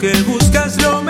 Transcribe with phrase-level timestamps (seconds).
[0.00, 1.09] que buscas lo mejor.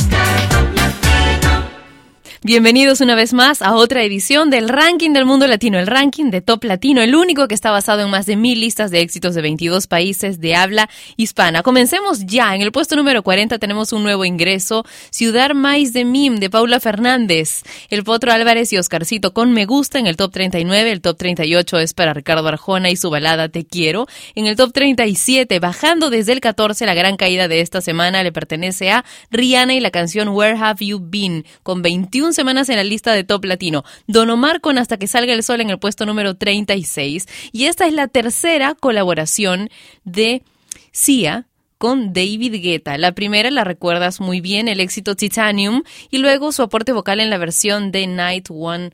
[2.43, 6.41] Bienvenidos una vez más a otra edición del Ranking del Mundo Latino, el ranking de
[6.41, 9.43] Top Latino, el único que está basado en más de mil listas de éxitos de
[9.43, 11.61] 22 países de habla hispana.
[11.61, 12.55] Comencemos ya.
[12.55, 16.79] En el puesto número 40 tenemos un nuevo ingreso, Ciudad Maíz de Mim, de Paula
[16.79, 17.61] Fernández.
[17.91, 20.91] El Potro Álvarez y Oscarcito con Me Gusta en el top 39.
[20.91, 24.07] El top 38 es para Ricardo Arjona y su balada Te Quiero.
[24.33, 28.31] En el top 37, bajando desde el 14, la gran caída de esta semana le
[28.31, 32.83] pertenece a Rihanna y la canción Where Have You Been, con 21 semanas en la
[32.83, 33.83] lista de Top Latino.
[34.07, 34.29] Don
[34.61, 37.27] con Hasta que salga el sol en el puesto número 36.
[37.51, 39.69] Y esta es la tercera colaboración
[40.03, 40.43] de
[40.91, 42.97] Sia con David Guetta.
[42.97, 47.29] La primera la recuerdas muy bien, el éxito Titanium, y luego su aporte vocal en
[47.29, 48.91] la versión de Night One,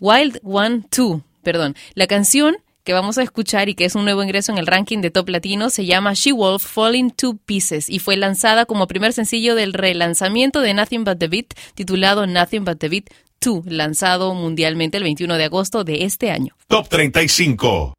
[0.00, 1.76] Wild One 2, perdón.
[1.94, 5.00] La canción que vamos a escuchar y que es un nuevo ingreso en el ranking
[5.00, 9.12] de Top Latino se llama She Wolf Falling to Pieces y fue lanzada como primer
[9.12, 13.06] sencillo del relanzamiento de Nothing But the Beat titulado Nothing But the Beat
[13.40, 16.54] 2, lanzado mundialmente el 21 de agosto de este año.
[16.68, 17.94] Top 35.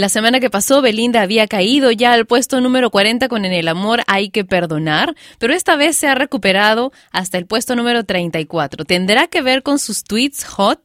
[0.00, 3.68] La semana que pasó, Belinda había caído ya al puesto número 40 con En el
[3.68, 8.86] amor hay que perdonar, pero esta vez se ha recuperado hasta el puesto número 34.
[8.86, 10.80] ¿Tendrá que ver con sus tweets hot?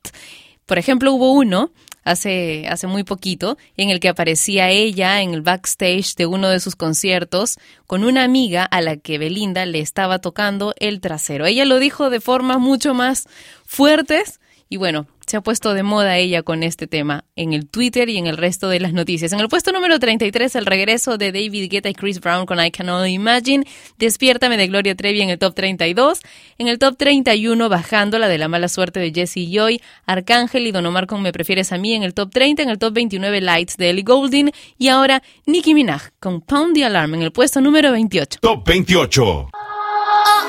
[0.65, 1.71] Por ejemplo, hubo uno
[2.03, 6.59] hace, hace muy poquito en el que aparecía ella en el backstage de uno de
[6.59, 7.57] sus conciertos
[7.87, 11.45] con una amiga a la que Belinda le estaba tocando el trasero.
[11.45, 13.29] Ella lo dijo de formas mucho más
[13.65, 18.09] fuertes y bueno, se ha puesto de moda ella con este tema en el Twitter
[18.09, 19.33] y en el resto de las noticias.
[19.33, 22.71] En el puesto número 33, el regreso de David Guetta y Chris Brown con I
[22.71, 23.65] Can Only Imagine.
[23.97, 26.19] Despiértame de Gloria Trevi en el top 32.
[26.57, 29.81] En el top 31, bajando la de la mala suerte de Jesse Joy.
[30.05, 32.63] Arcángel y Don Omar con Me Prefieres a mí en el top 30.
[32.63, 34.51] En el top 29, Lights de Ellie Goulding.
[34.77, 38.39] Y ahora Nicki Minaj con Pound the Alarm en el puesto número 28.
[38.41, 39.15] Top 28.
[39.15, 39.49] show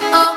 [0.00, 0.35] these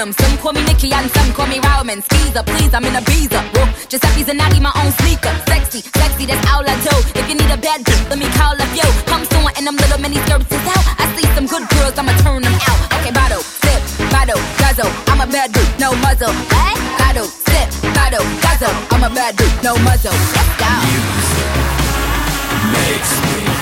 [0.00, 2.00] Some call me Nicky and some call me Railman.
[2.00, 3.36] Skeezer, please, I'm in a beezer.
[3.52, 5.28] Whoa, Giuseppe's a natty, my own sneaker.
[5.44, 6.94] Sexy, sexy, that's all I do.
[7.20, 8.88] If you need a bad bitch, let me call up yo.
[9.04, 10.84] Come soon and them little mini skirts is out.
[10.96, 12.80] I see some good girls, I'ma turn them out.
[12.96, 14.88] Okay, bottle, sip, bottle, guzzle.
[15.12, 16.32] I'm a bad dude, no muzzle.
[16.48, 18.72] Hey, bottle, sip, bottle, guzzle.
[18.96, 20.16] I'm a bad dude, no muzzle.
[20.32, 20.72] Let's go.
[20.88, 21.60] Music
[22.72, 23.59] makes me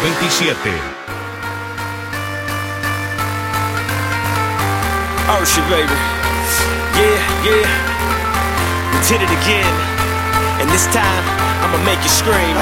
[0.00, 0.52] 27.
[5.28, 5.96] Oh baby.
[6.96, 7.66] Yeah, yeah.
[8.92, 9.74] We did it again.
[10.60, 11.24] And this time,
[11.64, 12.56] I'ma make you scream.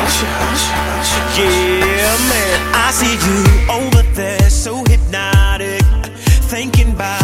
[1.34, 2.58] Yeah, man.
[2.74, 3.38] I see you
[3.70, 5.82] over there, so hypnotic.
[6.50, 7.23] Thinking about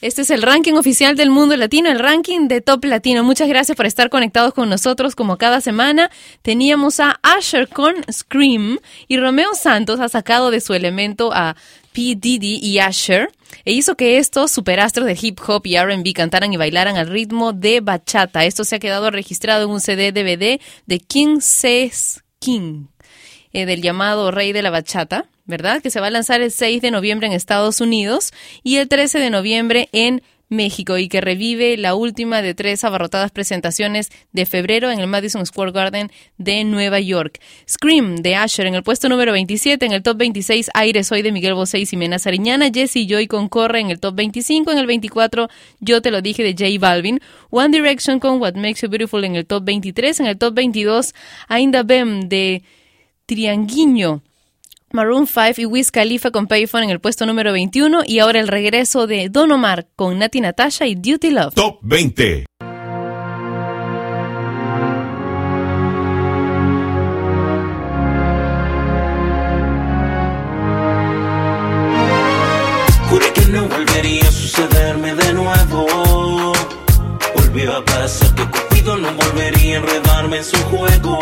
[0.00, 3.24] Este es el ranking oficial del mundo latino, el ranking de Top Latino.
[3.24, 6.08] Muchas gracias por estar conectados con nosotros como cada semana.
[6.42, 11.56] Teníamos a Asher con Scream y Romeo Santos ha sacado de su elemento a
[11.92, 12.14] P.
[12.16, 13.32] Diddy y Asher
[13.64, 17.52] e hizo que estos superastros de hip hop y RB cantaran y bailaran al ritmo
[17.52, 18.44] de bachata.
[18.44, 22.86] Esto se ha quedado registrado en un CD DVD de King Says King,
[23.52, 25.82] eh, del llamado Rey de la Bachata ¿verdad?
[25.82, 28.32] Que se va a lanzar el 6 de noviembre en Estados Unidos
[28.62, 33.30] y el 13 de noviembre en México y que revive la última de tres abarrotadas
[33.30, 37.40] presentaciones de febrero en el Madison Square Garden de Nueva York.
[37.68, 41.32] Scream de Asher en el puesto número 27, en el top 26 Aire Soy de
[41.32, 44.86] Miguel Bosé y Ximena Sariñana, Jesse Joy con Corre en el top 25, en el
[44.86, 45.48] 24
[45.80, 49.36] Yo te lo dije de J Balvin, One Direction con What Makes You Beautiful en
[49.36, 51.14] el top 23, en el top 22
[51.48, 52.62] Ainda Bem de
[53.26, 54.22] Trianguinho
[54.90, 58.48] Maroon 5 y Wiz Khalifa con Payphone en el puesto número 21 y ahora el
[58.48, 61.54] regreso de Don Omar con Nati Natasha y Duty Love.
[61.54, 62.46] Top 20.
[73.10, 76.54] Juré que no volvería a sucederme de nuevo.
[77.34, 81.18] Volvió a pasar que Cupido no volvería a enredarme en su juego.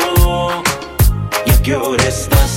[1.47, 2.56] ¿Y a qué hora estás?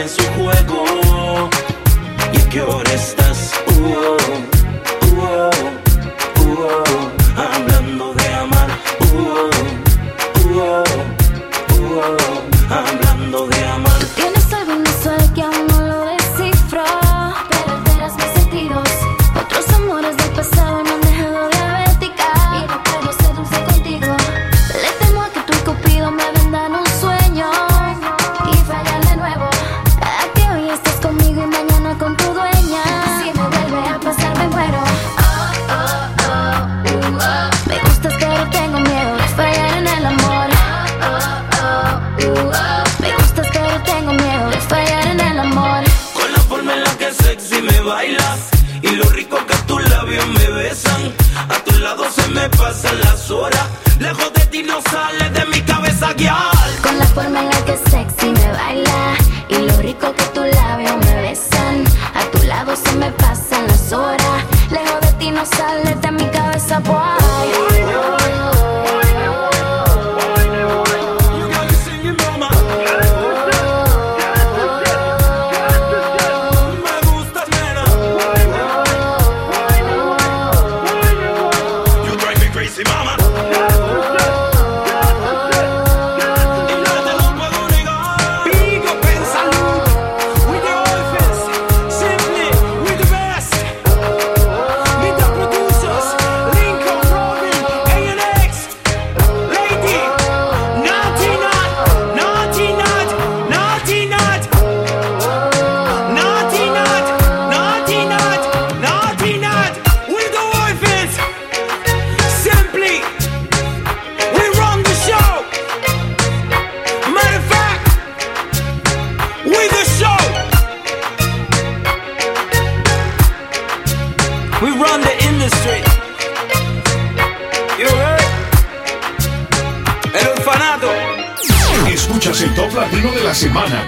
[0.00, 0.84] en su juego.
[2.32, 3.52] ¿Y a qué hora estás?
[3.78, 4.15] Uh.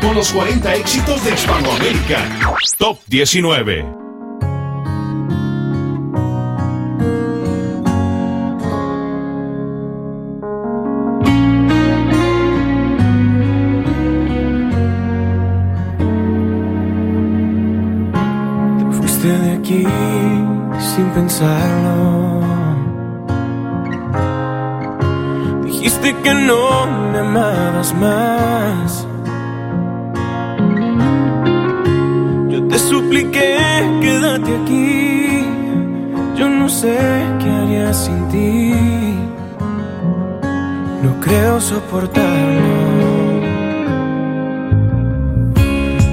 [0.01, 2.19] Con los 40 éxitos de Hispanoamérica.
[2.79, 4.08] Top 19.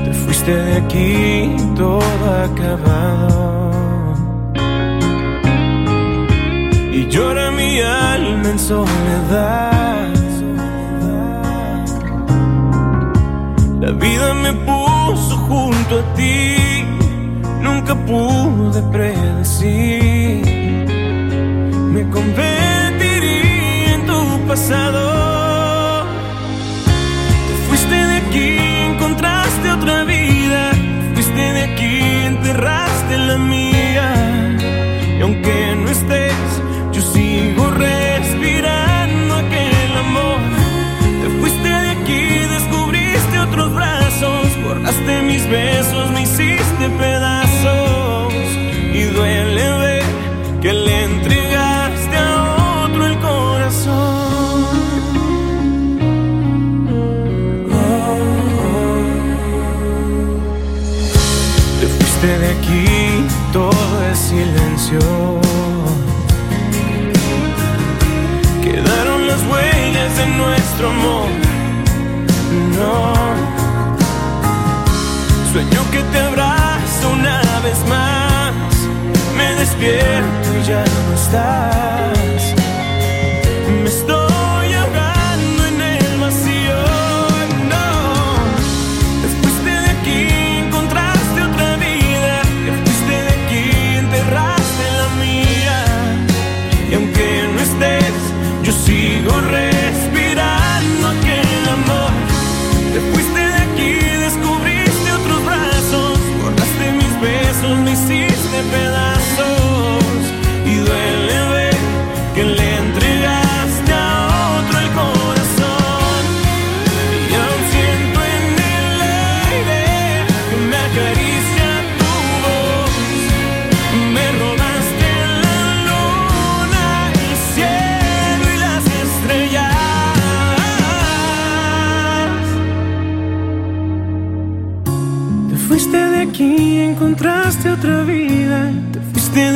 [0.05, 1.99] Te fuiste de aquí todo
[2.45, 3.73] acabado.
[6.93, 10.13] Y llora mi alma en soledad.
[13.81, 16.55] La vida me puso junto a ti.
[17.61, 20.45] Nunca pude predecir.
[21.91, 25.34] Me convertiría en tu pasado.
[32.45, 33.74] Aquí, enterraste la mía.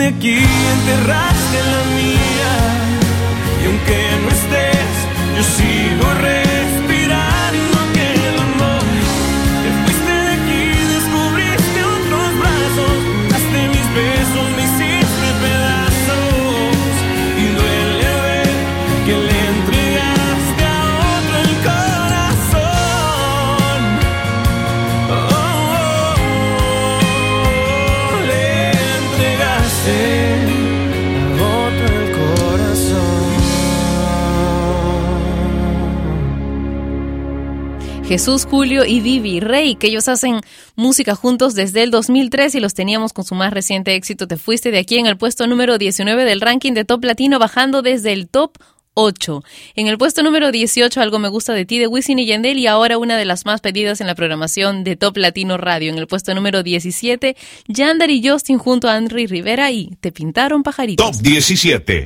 [0.09, 0.37] Aquí,
[0.73, 1.98] enterraste la.
[38.09, 40.41] Jesús, Julio y Vivi Rey, que ellos hacen
[40.75, 44.71] música juntos desde el 2003 y los teníamos con su más reciente éxito Te fuiste
[44.71, 48.27] de aquí en el puesto número 19 del ranking de Top Latino, bajando desde el
[48.27, 48.57] top
[48.95, 49.43] 8.
[49.75, 52.65] En el puesto número 18, Algo me gusta de ti de Wisin y Yandel y
[52.65, 55.91] ahora una de las más pedidas en la programación de Top Latino Radio.
[55.91, 60.63] En el puesto número 17, Yandar y Justin junto a Henry Rivera y Te pintaron
[60.63, 61.11] pajaritos.
[61.11, 62.05] Top 17.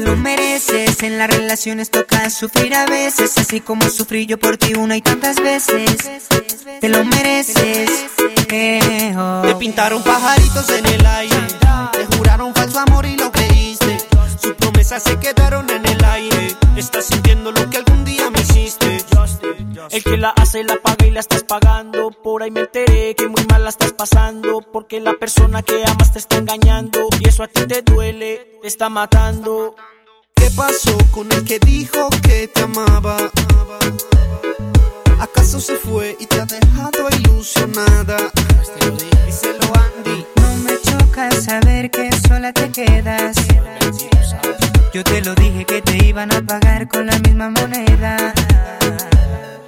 [0.00, 4.56] Te lo mereces, en las relaciones toca sufrir a veces, así como sufrí yo por
[4.56, 5.94] ti una y tantas veces.
[6.80, 8.06] Te lo mereces.
[8.48, 9.42] eh, oh.
[9.44, 11.36] Te pintaron pajaritos en el aire.
[11.92, 13.98] Te juraron falso amor y lo creíste.
[14.40, 16.56] Sus promesas se quedaron en el aire.
[16.76, 17.89] Estás sintiendo lo que me hiciste.
[19.92, 22.10] El que la hace la paga y la estás pagando.
[22.12, 24.60] Por ahí me enteré que muy mal la estás pasando.
[24.60, 27.08] Porque la persona que amas te está engañando.
[27.18, 29.74] Y eso a ti te duele, te está matando.
[30.34, 33.16] ¿Qué pasó con el que dijo que te amaba?
[35.18, 38.30] ¿Acaso se fue y te ha dejado ilusionada?
[39.26, 40.24] Díselo Andy.
[40.36, 43.36] No me choca saber que sola te quedas.
[44.94, 48.32] Yo te lo dije que te iban a pagar con la misma moneda.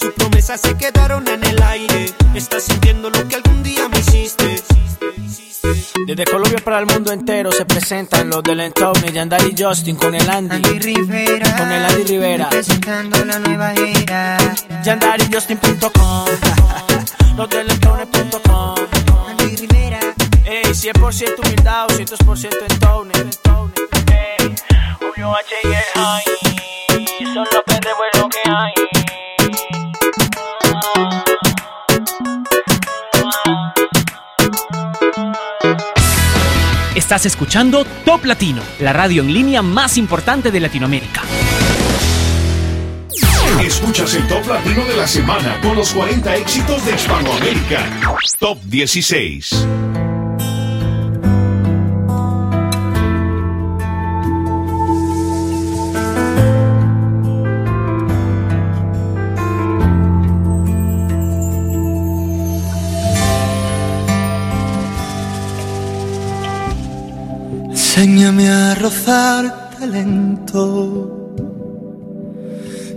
[0.00, 2.06] Sus promesas se quedaron en el aire.
[2.34, 4.62] Estás sintiendo lo que algún día me hiciste.
[6.06, 10.14] Desde Colombia para el mundo entero se presentan los del Entown, Yandari y Justin con
[10.14, 10.56] el Andy.
[10.56, 12.48] Andy Rivera, Con el Andy Rivera.
[12.48, 14.38] presentando la nueva era.
[14.84, 16.26] YandariJustin.com
[17.36, 18.74] Los del Entown.com
[19.28, 20.00] Andy Rivera.
[20.44, 23.10] Ey, 100% humildad, 200% Entown.
[24.10, 24.54] Ey,
[25.00, 26.24] Julio H y el High
[27.34, 29.27] son los que te bueno que hay.
[36.94, 41.22] Estás escuchando Top Latino, la radio en línea más importante de Latinoamérica.
[43.62, 47.84] Escuchas el top latino de la semana con los 40 éxitos de Hispanoamérica.
[48.38, 49.66] Top 16.
[68.88, 70.64] Enséñame a rozarte lento.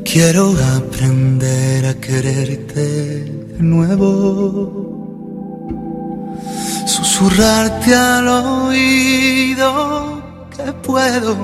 [0.05, 3.25] Quiero aprender a quererte
[3.55, 4.09] de nuevo.
[6.85, 9.67] Susurrarte al oído
[10.55, 11.35] que puedo.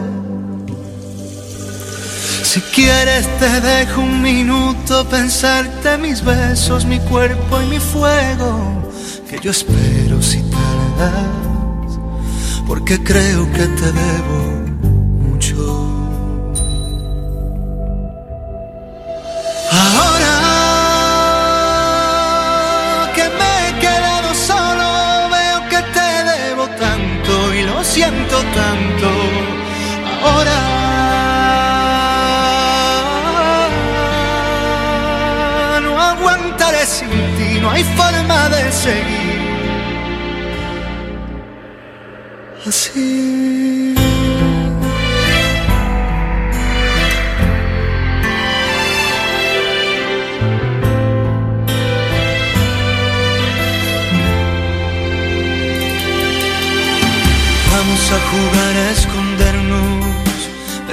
[2.44, 8.92] Si quieres te dejo un minuto pensarte mis besos, mi cuerpo y mi fuego.
[9.30, 11.47] Que yo espero si tardas
[12.68, 14.40] porque creo que te debo
[15.26, 15.56] mucho.
[19.72, 20.36] Ahora
[23.16, 24.90] que me he quedado solo,
[25.36, 29.10] veo que te debo tanto y lo siento tanto.
[30.24, 30.60] Ahora
[35.86, 39.17] no aguantaré sin ti, no hay forma de seguir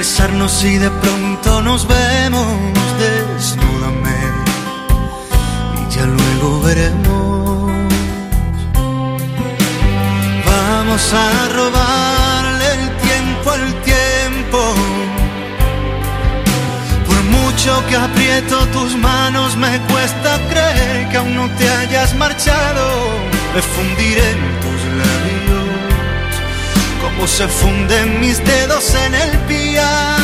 [0.04, 2.46] besarnos y de pronto nos vemos.
[3.04, 4.20] Desnúdame
[5.80, 7.72] y ya luego veremos.
[10.50, 14.60] Vamos a robarle el tiempo al tiempo.
[17.08, 22.84] Por mucho que aprieto tus manos, me cuesta creer que aún no te hayas marchado.
[23.54, 26.32] Me fundiré en tus labios,
[27.02, 29.30] como se funden mis dedos en el
[29.74, 30.23] dia.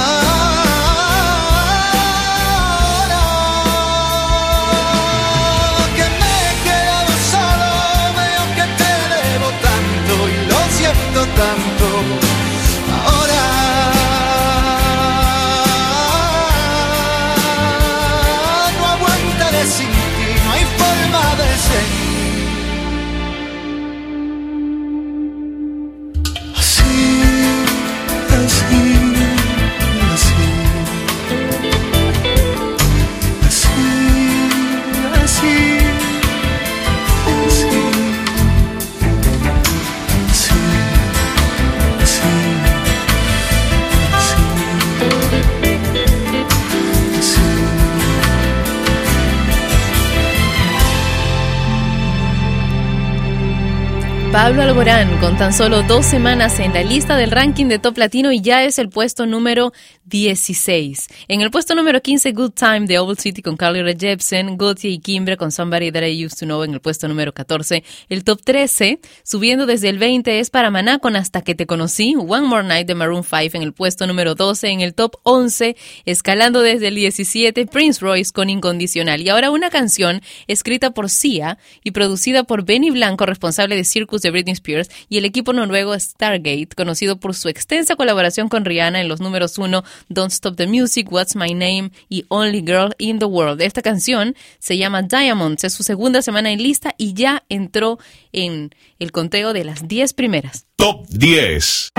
[54.51, 58.33] Pablo Alborán, con tan solo dos semanas en la lista del ranking de Top Latino
[58.33, 59.71] y ya es el puesto número
[60.03, 61.07] 16.
[61.29, 64.91] En el puesto número 15, Good Time de Old City con Carly Rae Jepsen, Gautier
[64.91, 67.81] y Kimbre con Somebody That I Used to Know en el puesto número 14.
[68.09, 72.15] El top 13, subiendo desde el 20, es para Maná con Hasta que te conocí,
[72.17, 74.67] One More Night de Maroon 5 en el puesto número 12.
[74.67, 79.21] En el top 11, escalando desde el 17, Prince Royce con Incondicional.
[79.21, 84.21] Y ahora una canción escrita por Sia y producida por Benny Blanco, responsable de Circus
[84.21, 88.99] de Britney Spears, y el equipo noruego Stargate, conocido por su extensa colaboración con Rihanna
[88.99, 93.19] en los números 1, Don't Stop the Music, What's My Name y Only Girl in
[93.19, 93.61] the World.
[93.61, 97.99] Esta canción se llama Diamonds, es su segunda semana en lista y ya entró
[98.31, 100.65] en el conteo de las 10 primeras.
[100.75, 101.91] Top 10.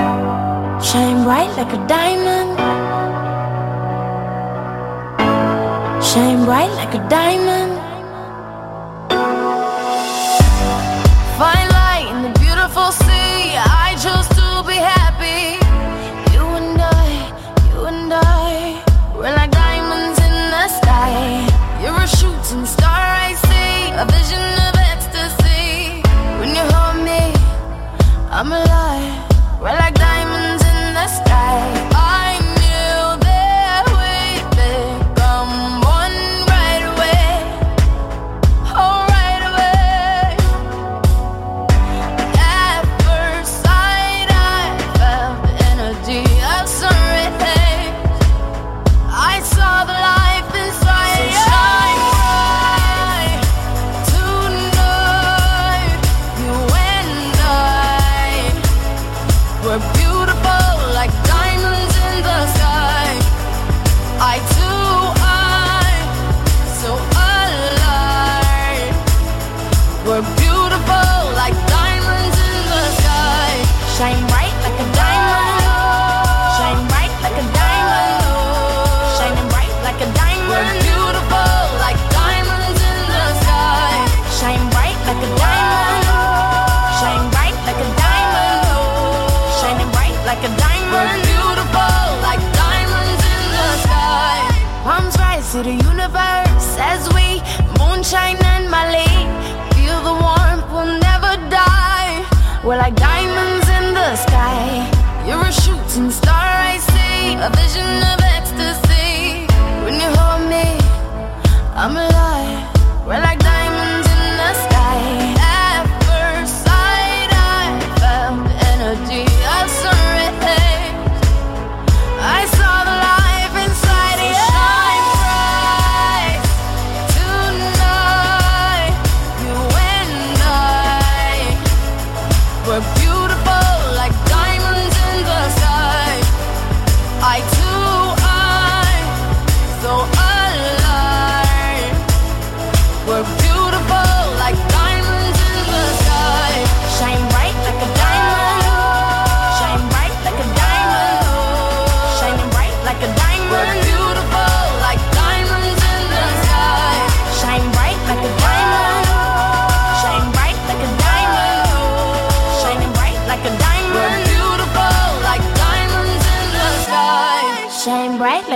[0.83, 2.59] Shine bright like a diamond.
[6.03, 7.83] Shine bright like a diamond.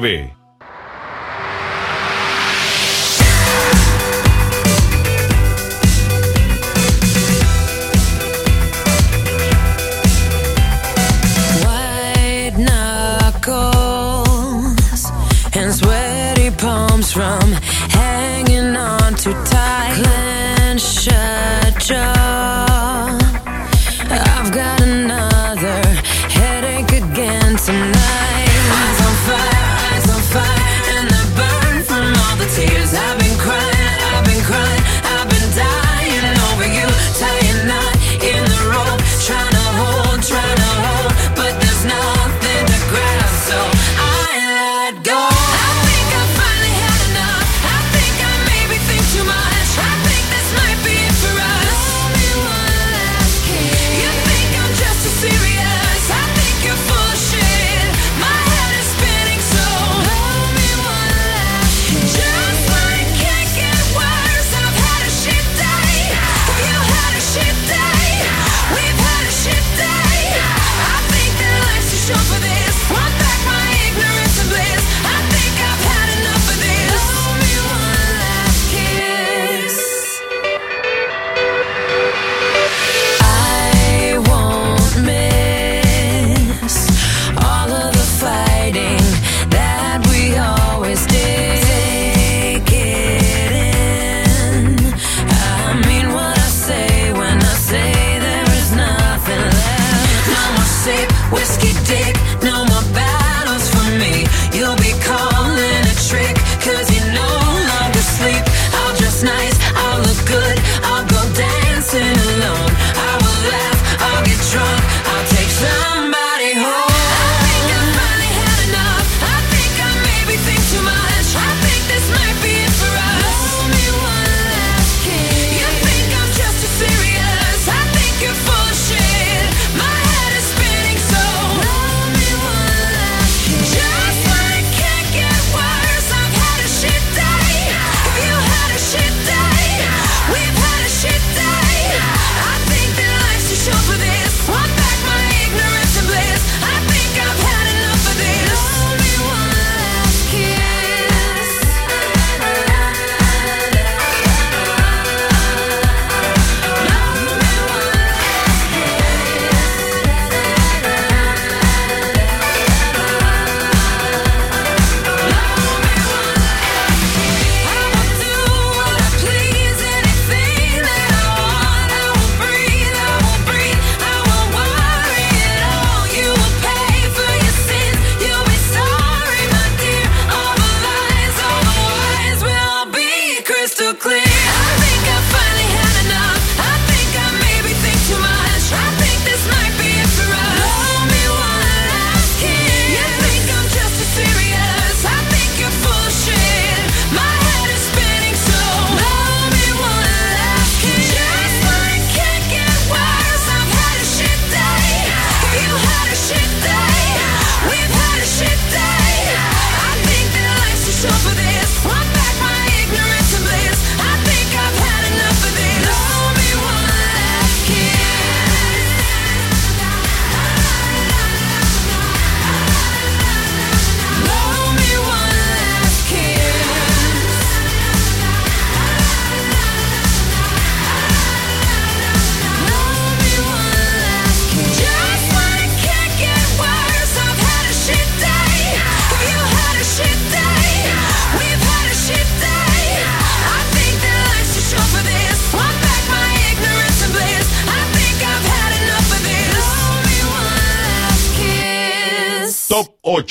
[0.00, 0.33] 9.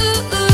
[0.00, 0.47] ooh, ooh,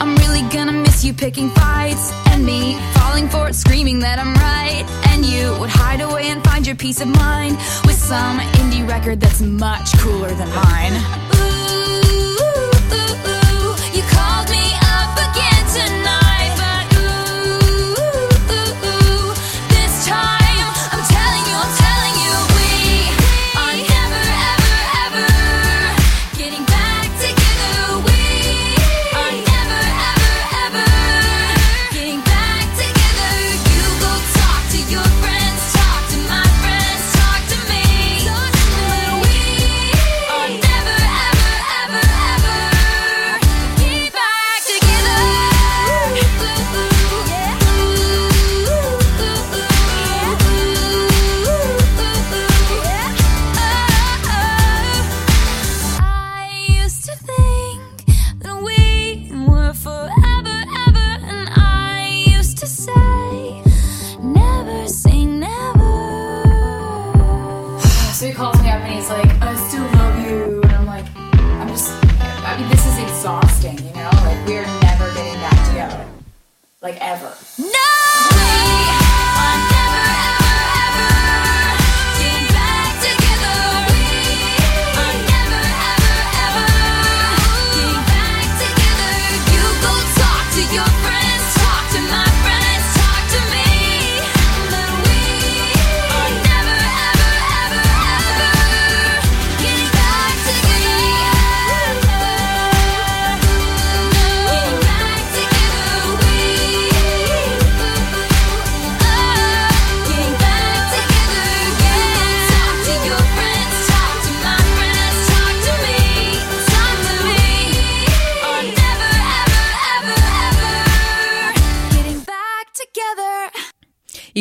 [0.00, 4.32] I'm really gonna miss you picking fights and me falling for it, screaming that I'm
[4.34, 4.84] right.
[5.10, 9.20] And you would hide away and find your peace of mind with some indie record
[9.20, 10.94] that's much cooler than mine.
[11.34, 11.57] Ooh,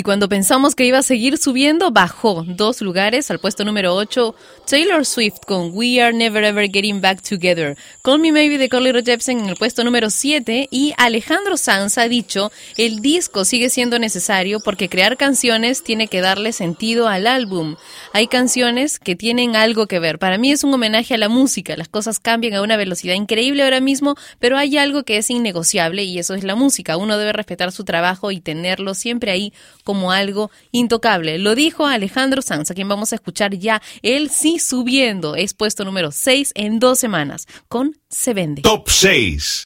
[0.08, 4.34] cuando pensamos que iba a seguir subiendo, bajó dos lugares al puesto número 8.
[4.66, 7.78] Taylor Swift con We Are Never Ever Getting Back Together.
[8.04, 10.70] Call Me Maybe de Carly Rae Jepsen en el puesto número 7.
[10.72, 16.22] Y Alejandro Sanz ha dicho, el disco sigue siendo necesario porque crear canciones tiene que
[16.22, 17.76] darle sentido al álbum.
[18.14, 20.20] Hay canciones que tienen algo que ver.
[20.20, 21.76] Para mí es un homenaje a la música.
[21.76, 26.06] Las cosas cambian a una velocidad increíble ahora mismo, pero hay algo que es innegociable
[26.06, 26.96] y eso es la música.
[26.96, 29.52] Uno debe respetar su trabajo y tenerlo siempre ahí
[29.84, 31.38] como algo intocable.
[31.38, 33.82] Lo dijo Alejandro Sanz, a quien vamos a escuchar ya.
[34.02, 35.36] Él sí subiendo.
[35.36, 38.62] Es puesto número 6 en dos semanas con Se Vende.
[38.62, 39.66] Top 6.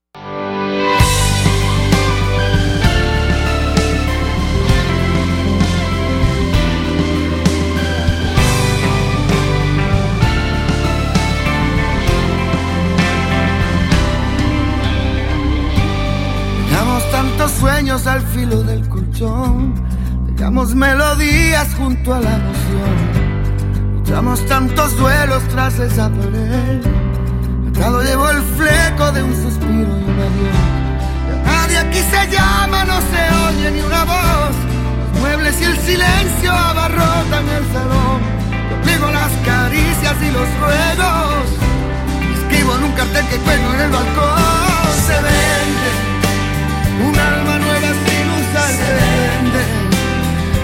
[20.52, 26.82] Dejamos melodías junto a la emoción, luchamos tantos duelos tras esa pared.
[27.70, 31.46] Atado llevo el fleco de un suspiro y un adiós.
[31.46, 34.56] Nadie aquí se llama, no se oye ni una voz.
[35.14, 38.20] Los muebles y el silencio abarrotan el salón.
[38.84, 41.46] Yo las caricias y los ruegos.
[42.36, 44.92] Escribo en un cartel que cuelgo en el balcón.
[45.08, 45.90] Se vende.
[47.08, 49.91] Un alma nueva sin usar se vende.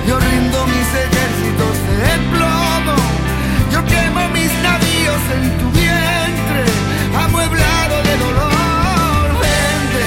[0.08, 2.96] Yo rindo mis ejércitos de plomo.
[3.74, 6.64] Yo quemo mis navíos en tu vientre,
[7.26, 9.28] amueblado de dolor.
[9.44, 10.04] Vende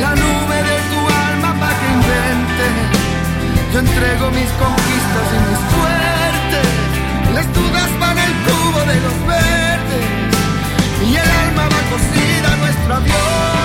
[0.00, 2.66] la nube de tu alma para que invente.
[3.74, 6.68] Yo entrego mis conquistas y mis suertes.
[7.34, 10.06] Las dudas van al cubo de los verdes
[11.06, 13.55] y el alma va cosida a nuestro adiós.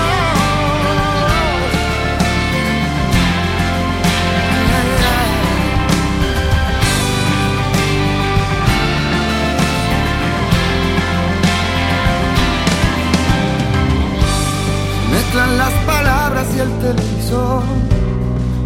[15.32, 17.64] Mezclan las palabras y el televisor.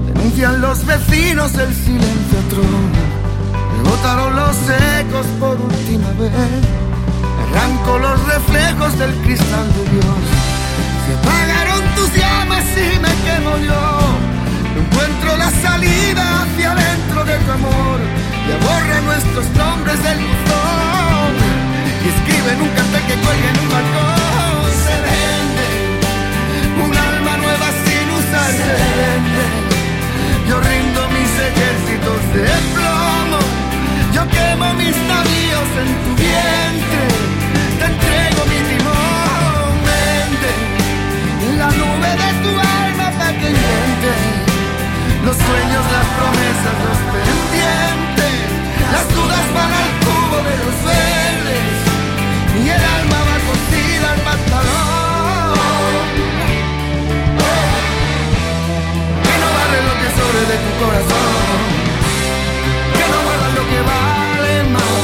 [0.07, 2.65] Denuncian los vecinos el silencio atroz.
[3.71, 4.57] Me botaron los
[4.99, 6.31] ecos por última vez.
[7.43, 10.25] Arranco los reflejos del cristal de Dios.
[11.05, 13.99] Se apagaron tus llamas y me quemo yo.
[14.81, 17.99] Encuentro la salida hacia adentro de tu amor.
[18.49, 21.14] Y borra nuestros nombres del buzón.
[60.81, 61.31] Corazón.
[62.95, 64.95] Que no guardas lo que vale más.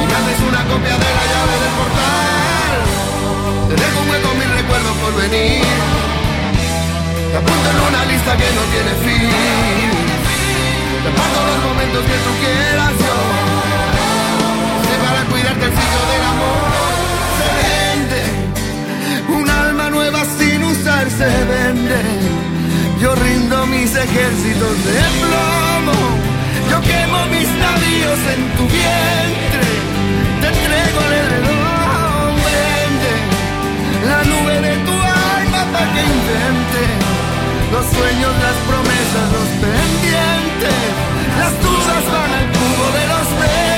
[0.00, 2.76] Y me haces una copia de la llave del portal.
[3.68, 5.64] Te dejo un hueco mil recuerdos por venir.
[7.30, 9.30] Te apunto en una lista que no tiene fin.
[11.04, 13.16] Te parto los momentos que tú quieras yo.
[14.86, 16.68] Sé para cuidarte el sitio del amor.
[17.38, 18.22] Se vende.
[19.38, 22.00] Un alma nueva sin usar se vende.
[23.00, 25.98] Yo rindo mis ejércitos de plomo.
[26.70, 29.68] Yo quemo mis navíos en tu vientre.
[30.42, 32.32] Te entrego el edredón.
[32.44, 33.14] Vende
[34.06, 36.82] la nube de tu alma para que invente
[37.72, 40.80] los sueños, las promesas, los pendientes.
[41.38, 43.69] Las dudas van al cubo de los verdes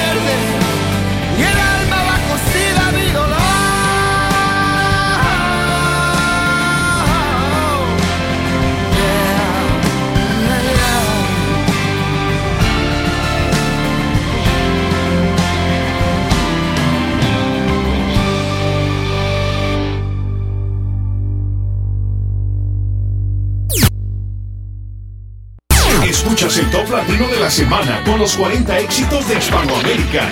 [26.13, 30.29] Escuchas el top latino de la semana con los 40 éxitos de Hispanoamérica.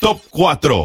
[0.00, 0.84] Top 4.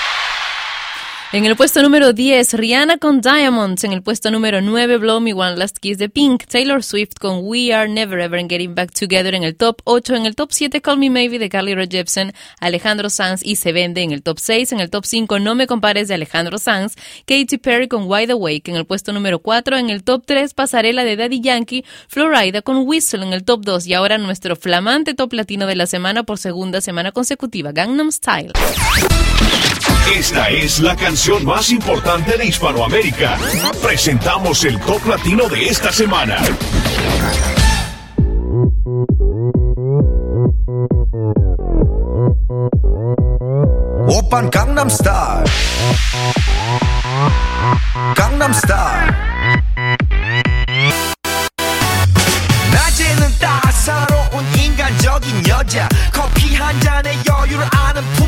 [1.33, 3.85] En el puesto número 10, Rihanna con Diamonds.
[3.85, 6.43] En el puesto número 9, Blow Me One Last Kiss de Pink.
[6.43, 10.17] Taylor Swift con We Are Never Ever Getting Back Together en el top 8.
[10.17, 12.33] En el top 7, Call Me Maybe de Carly Rae Jepsen.
[12.59, 14.73] Alejandro Sanz y Se Vende en el top 6.
[14.73, 16.95] En el top 5, No Me Compares de Alejandro Sanz.
[17.25, 19.77] Katy Perry con Wide Awake en el puesto número 4.
[19.77, 21.85] En el top 3, Pasarela de Daddy Yankee.
[22.09, 23.87] Florida con Whistle en el top 2.
[23.87, 28.51] Y ahora nuestro flamante top latino de la semana por segunda semana consecutiva, Gangnam Style.
[30.14, 33.36] Esta es la canción más importante de Hispanoamérica.
[33.82, 36.36] Presentamos el top latino de esta semana.
[44.08, 45.44] 오빤 강남스타일
[48.14, 49.14] 강남스타일
[52.72, 58.19] 낮에는 따사로운 인간적인 여자 커피 한 잔에 여유를 아는 품격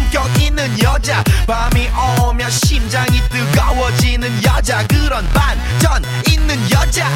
[0.63, 1.89] 있는 여자 밤이
[2.21, 4.85] 오면 심장이 뜨거워지는 여자.
[4.87, 7.09] 그런 반전 있는 여자.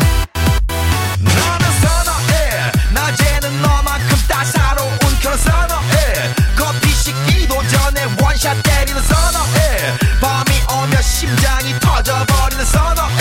[1.20, 2.72] 너는 선어해.
[2.93, 6.34] 낮에는 너만큼 따사로운 그런 선어해.
[6.58, 9.98] 커피 식기도 전에 원샷 때리는 선어해.
[10.20, 13.16] 밤이 오면 심장이 터져버리는 선어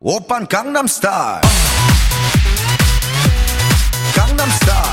[0.00, 1.40] 오빤 강남스타일
[4.14, 4.87] 강남스타일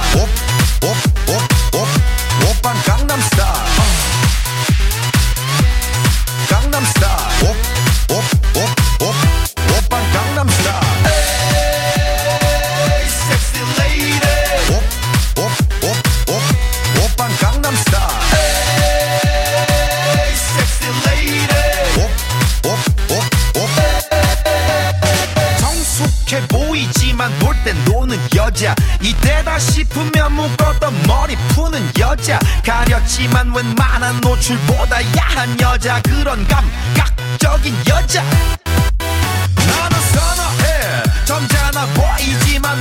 [32.16, 36.00] 여자 가렸지만 웬만한 노출보다 야한 여자.
[36.00, 38.22] 그런 감각적인 여자.
[39.68, 41.02] 나는 선어해.
[41.26, 42.80] 점잖아 보이지만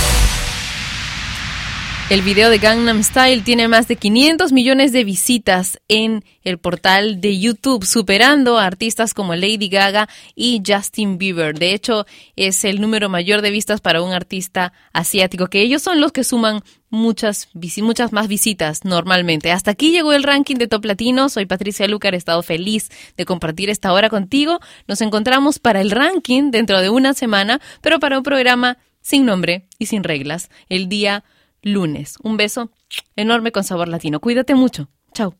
[2.11, 7.21] El video de Gangnam Style tiene más de 500 millones de visitas en el portal
[7.21, 11.57] de YouTube, superando a artistas como Lady Gaga y Justin Bieber.
[11.57, 12.05] De hecho,
[12.35, 16.25] es el número mayor de vistas para un artista asiático, que ellos son los que
[16.25, 19.53] suman muchas, muchas más visitas normalmente.
[19.53, 21.29] Hasta aquí llegó el ranking de Top Latino.
[21.29, 24.59] Soy Patricia Lucar, he estado feliz de compartir esta hora contigo.
[24.85, 29.65] Nos encontramos para el ranking dentro de una semana, pero para un programa sin nombre
[29.79, 31.23] y sin reglas, el día
[31.61, 32.15] lunes.
[32.23, 32.71] Un beso
[33.15, 34.19] enorme con sabor latino.
[34.19, 34.89] Cuídate mucho.
[35.13, 35.35] Chao.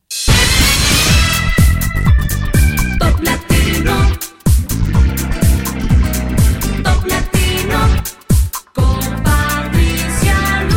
[2.99, 3.93] Top Latino.
[6.83, 7.79] Top Latino.
[8.73, 10.67] Con Patricia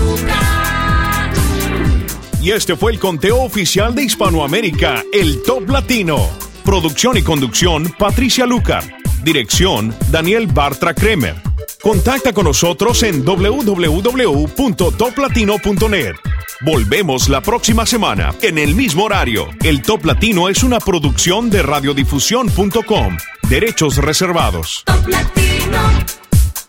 [2.42, 6.18] Y este fue el conteo oficial de Hispanoamérica, el Top Latino.
[6.64, 8.84] Producción y conducción, Patricia Lucar.
[9.22, 11.53] Dirección, Daniel Bartra Kremer.
[11.84, 16.14] Contacta con nosotros en www.toplatino.net.
[16.62, 19.50] Volvemos la próxima semana, en el mismo horario.
[19.62, 23.18] El Top Latino es una producción de radiodifusión.com.
[23.50, 24.82] Derechos reservados.
[24.86, 25.82] Top Latino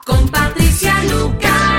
[0.04, 1.75] con Patricia Luca.